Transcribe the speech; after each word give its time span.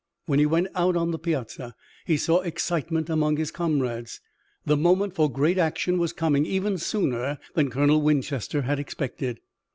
When 0.25 0.39
he 0.39 0.47
went 0.47 0.69
out 0.73 0.95
on 0.95 1.11
the 1.11 1.19
piazza 1.19 1.75
he 2.07 2.17
saw 2.17 2.39
excitement 2.39 3.07
among 3.07 3.37
his 3.37 3.51
comrades. 3.51 4.19
The 4.65 4.75
moment 4.75 5.13
for 5.13 5.31
great 5.31 5.59
action 5.59 5.99
was 5.99 6.11
coming 6.11 6.43
even 6.43 6.79
sooner 6.79 7.37
than 7.53 7.69
Colonel 7.69 8.01
Winchester 8.01 8.63
had 8.63 8.79
expected. 8.79 9.41